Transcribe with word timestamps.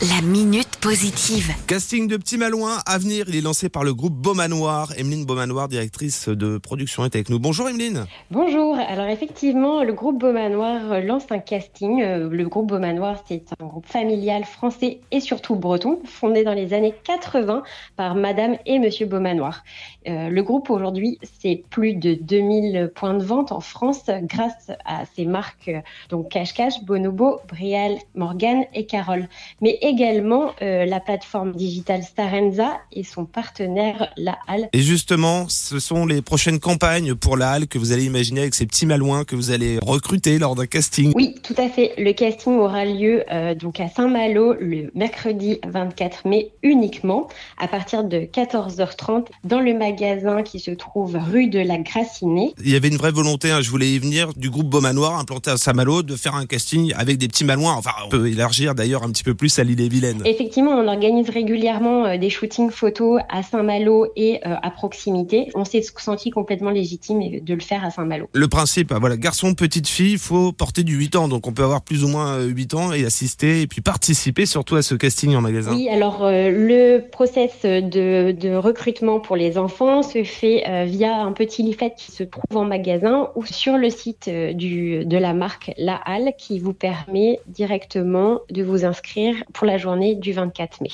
La 0.00 0.22
minute 0.22 0.76
positive. 0.80 1.52
Casting 1.66 2.06
de 2.06 2.16
Petit 2.16 2.36
Malouin 2.36 2.78
à 2.86 2.98
venir, 2.98 3.24
il 3.26 3.34
est 3.34 3.40
lancé 3.40 3.68
par 3.68 3.82
le 3.82 3.92
groupe 3.92 4.12
Beaumanoir. 4.12 4.92
Emeline 4.96 5.26
Beaumanoir, 5.26 5.66
directrice 5.66 6.28
de 6.28 6.56
production, 6.56 7.04
est 7.04 7.16
avec 7.16 7.30
nous. 7.30 7.40
Bonjour 7.40 7.68
Emeline. 7.68 8.06
Bonjour, 8.30 8.78
alors 8.78 9.06
effectivement, 9.06 9.82
le 9.82 9.92
groupe 9.92 10.20
Beaumanoir 10.20 11.00
lance 11.00 11.24
un 11.30 11.40
casting. 11.40 12.00
Euh, 12.00 12.28
Le 12.30 12.48
groupe 12.48 12.68
Beaumanoir, 12.68 13.16
c'est 13.26 13.42
un 13.58 13.66
groupe 13.66 13.86
familial 13.86 14.44
français 14.44 15.00
et 15.10 15.18
surtout 15.18 15.56
breton, 15.56 15.98
fondé 16.04 16.44
dans 16.44 16.54
les 16.54 16.74
années 16.74 16.94
80 17.02 17.64
par 17.96 18.14
Madame 18.14 18.56
et 18.66 18.78
Monsieur 18.78 19.06
Beaumanoir. 19.06 19.64
Euh, 20.06 20.28
le 20.28 20.42
groupe 20.44 20.70
aujourd'hui, 20.70 21.18
c'est 21.40 21.64
plus 21.70 21.94
de 21.94 22.14
2000 22.14 22.92
points 22.94 23.14
de 23.14 23.24
vente 23.24 23.50
en 23.50 23.60
France 23.60 24.04
grâce 24.22 24.70
à 24.84 25.06
ses 25.16 25.24
marques 25.24 25.66
euh, 25.66 25.80
donc 26.08 26.28
Cache 26.28 26.54
Cache, 26.54 26.84
Bonobo, 26.84 27.40
Brial, 27.48 27.96
Morgan 28.14 28.64
et 28.74 28.86
Carole. 28.86 29.28
Mais 29.60 29.76
également 29.88 30.52
euh, 30.62 30.84
la 30.84 31.00
plateforme 31.00 31.52
digitale 31.52 32.02
Starenza 32.02 32.78
et 32.92 33.02
son 33.02 33.24
partenaire 33.24 34.12
La 34.16 34.38
Halle. 34.46 34.68
Et 34.72 34.82
justement, 34.82 35.48
ce 35.48 35.78
sont 35.78 36.06
les 36.06 36.22
prochaines 36.22 36.60
campagnes 36.60 37.14
pour 37.14 37.36
la 37.36 37.50
halle 37.50 37.66
que 37.66 37.78
vous 37.78 37.92
allez 37.92 38.04
imaginer 38.04 38.42
avec 38.42 38.54
ces 38.54 38.66
petits 38.66 38.86
malouins 38.86 39.24
que 39.24 39.34
vous 39.34 39.50
allez 39.50 39.78
recruter 39.82 40.38
lors 40.38 40.54
d'un 40.54 40.66
casting. 40.66 41.12
Oui, 41.14 41.34
tout 41.42 41.54
à 41.56 41.68
fait. 41.68 41.94
Le 41.98 42.12
casting 42.12 42.54
aura 42.54 42.84
lieu 42.84 43.24
euh, 43.32 43.54
donc 43.54 43.80
à 43.80 43.88
Saint-Malo 43.88 44.54
le 44.60 44.90
mercredi 44.94 45.58
24 45.66 46.28
mai 46.28 46.52
uniquement 46.62 47.28
à 47.58 47.68
partir 47.68 48.04
de 48.04 48.18
14h30 48.18 49.26
dans 49.44 49.60
le 49.60 49.74
magasin 49.74 50.42
qui 50.42 50.60
se 50.60 50.70
trouve 50.70 51.16
rue 51.16 51.48
de 51.48 51.60
la 51.60 51.78
Gracinée. 51.78 52.52
Il 52.62 52.70
y 52.70 52.76
avait 52.76 52.88
une 52.88 52.96
vraie 52.96 53.12
volonté, 53.12 53.50
hein, 53.50 53.62
je 53.62 53.70
voulais 53.70 53.90
y 53.90 53.98
venir, 53.98 54.34
du 54.34 54.50
groupe 54.50 54.68
Beaumanoir 54.68 55.18
implanté 55.18 55.50
à 55.50 55.56
Saint-Malo 55.56 56.02
de 56.02 56.16
faire 56.16 56.34
un 56.34 56.46
casting 56.46 56.92
avec 56.94 57.18
des 57.18 57.28
petits 57.28 57.44
malouins. 57.44 57.74
Enfin, 57.74 57.92
on 58.04 58.08
peut 58.08 58.28
élargir 58.28 58.74
d'ailleurs 58.74 59.02
un 59.02 59.10
petit 59.10 59.24
peu 59.24 59.34
plus 59.34 59.58
à 59.58 59.64
l'île 59.64 59.77
Vilaine. 59.86 60.22
Effectivement, 60.24 60.72
on 60.72 60.88
organise 60.88 61.30
régulièrement 61.30 62.06
euh, 62.06 62.16
des 62.18 62.30
shootings 62.30 62.70
photos 62.70 63.20
à 63.28 63.42
Saint-Malo 63.42 64.06
et 64.16 64.40
euh, 64.46 64.54
à 64.62 64.70
proximité. 64.70 65.50
On 65.54 65.64
s'est 65.64 65.84
senti 65.96 66.30
complètement 66.30 66.70
légitime 66.70 67.40
de 67.40 67.54
le 67.54 67.60
faire 67.60 67.84
à 67.84 67.90
Saint-Malo. 67.90 68.28
Le 68.32 68.48
principe, 68.48 68.92
hein, 68.92 68.98
voilà, 68.98 69.16
garçon, 69.16 69.54
petite 69.54 69.88
fille, 69.88 70.12
il 70.12 70.18
faut 70.18 70.52
porter 70.52 70.82
du 70.82 70.96
8 70.96 71.16
ans. 71.16 71.28
Donc 71.28 71.46
on 71.46 71.52
peut 71.52 71.62
avoir 71.62 71.82
plus 71.82 72.04
ou 72.04 72.08
moins 72.08 72.34
euh, 72.38 72.46
8 72.46 72.74
ans 72.74 72.92
et 72.92 73.04
assister 73.04 73.60
et 73.60 73.66
puis 73.66 73.80
participer 73.80 74.46
surtout 74.46 74.76
à 74.76 74.82
ce 74.82 74.94
casting 74.94 75.34
en 75.36 75.40
magasin. 75.40 75.74
Oui, 75.74 75.88
alors 75.88 76.24
euh, 76.24 76.50
le 76.50 77.08
process 77.10 77.62
de, 77.62 78.32
de 78.32 78.54
recrutement 78.54 79.20
pour 79.20 79.36
les 79.36 79.58
enfants 79.58 80.02
se 80.02 80.24
fait 80.24 80.64
euh, 80.68 80.84
via 80.84 81.16
un 81.16 81.32
petit 81.32 81.62
leaflet 81.62 81.92
qui 81.96 82.12
se 82.12 82.22
trouve 82.22 82.56
en 82.56 82.64
magasin 82.64 83.30
ou 83.34 83.44
sur 83.44 83.76
le 83.76 83.90
site 83.90 84.28
euh, 84.28 84.52
du, 84.52 85.04
de 85.04 85.16
la 85.16 85.34
marque 85.34 85.72
La 85.78 85.96
Halle 85.96 86.32
qui 86.38 86.58
vous 86.58 86.72
permet 86.72 87.40
directement 87.46 88.40
de 88.50 88.62
vous 88.62 88.84
inscrire 88.84 89.34
pour 89.52 89.66
la 89.68 89.78
journée 89.78 90.14
du 90.14 90.32
24 90.32 90.80
mai. 90.80 90.90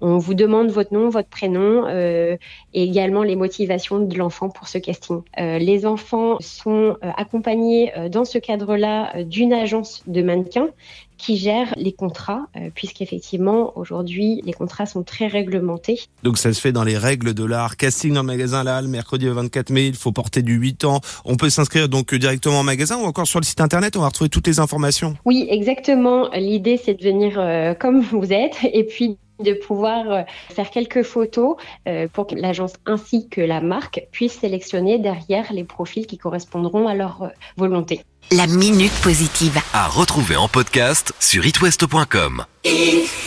On 0.00 0.18
vous 0.18 0.34
demande 0.34 0.70
votre 0.70 0.94
nom, 0.94 1.08
votre 1.08 1.28
prénom 1.28 1.86
euh, 1.86 2.36
et 2.72 2.82
également 2.82 3.22
les 3.22 3.36
motivations 3.36 4.00
de 4.00 4.16
l'enfant 4.16 4.48
pour 4.48 4.68
ce 4.68 4.78
casting. 4.78 5.20
Euh, 5.38 5.58
les 5.58 5.86
enfants 5.86 6.36
sont 6.40 6.96
euh, 7.02 7.10
accompagnés 7.16 7.92
dans 8.10 8.24
ce 8.24 8.38
cadre-là 8.38 9.22
d'une 9.24 9.52
agence 9.52 10.02
de 10.06 10.22
mannequins 10.22 10.70
qui 11.16 11.36
gère 11.36 11.72
les 11.76 11.92
contrats, 11.92 12.46
euh, 12.56 12.70
puisqu'effectivement, 12.74 13.76
aujourd'hui, 13.76 14.40
les 14.44 14.52
contrats 14.52 14.86
sont 14.86 15.02
très 15.02 15.26
réglementés. 15.26 16.00
Donc 16.22 16.38
ça 16.38 16.52
se 16.52 16.60
fait 16.60 16.72
dans 16.72 16.84
les 16.84 16.98
règles 16.98 17.34
de 17.34 17.44
l'art. 17.44 17.76
Casting 17.76 18.14
dans 18.14 18.22
le 18.22 18.26
magasin 18.26 18.64
La 18.64 18.78
Halle, 18.78 18.88
mercredi 18.88 19.26
24 19.26 19.70
mai, 19.70 19.86
il 19.86 19.94
faut 19.94 20.12
porter 20.12 20.42
du 20.42 20.54
8 20.54 20.84
ans. 20.84 21.00
On 21.24 21.36
peut 21.36 21.50
s'inscrire 21.50 21.88
donc 21.88 22.14
directement 22.14 22.60
en 22.60 22.64
magasin 22.64 22.96
ou 22.98 23.04
encore 23.04 23.26
sur 23.26 23.40
le 23.40 23.44
site 23.44 23.60
internet, 23.60 23.96
on 23.96 24.00
va 24.00 24.08
retrouver 24.08 24.30
toutes 24.30 24.46
les 24.46 24.60
informations. 24.60 25.14
Oui, 25.24 25.46
exactement. 25.48 26.30
L'idée, 26.34 26.80
c'est 26.82 26.94
de 26.94 27.02
venir 27.02 27.38
euh, 27.38 27.74
comme 27.74 28.00
vous 28.00 28.32
êtes 28.32 28.56
et 28.72 28.84
puis 28.84 29.18
de 29.44 29.52
pouvoir 29.54 30.10
euh, 30.10 30.22
faire 30.50 30.70
quelques 30.70 31.02
photos 31.02 31.56
euh, 31.86 32.08
pour 32.12 32.26
que 32.26 32.34
l'agence 32.34 32.72
ainsi 32.86 33.28
que 33.28 33.40
la 33.40 33.60
marque 33.60 34.02
puissent 34.10 34.40
sélectionner 34.40 34.98
derrière 34.98 35.52
les 35.52 35.64
profils 35.64 36.06
qui 36.06 36.18
correspondront 36.18 36.88
à 36.88 36.94
leur 36.94 37.22
euh, 37.22 37.28
volonté. 37.56 38.00
La 38.32 38.46
minute 38.46 38.94
positive. 39.02 39.56
À 39.72 39.86
retrouver 39.86 40.36
en 40.36 40.48
podcast 40.48 41.12
sur 41.20 41.46
itwest.com. 41.46 42.44
It 42.64 43.23